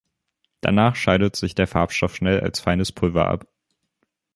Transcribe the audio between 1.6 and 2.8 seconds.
Farbstoff schnell als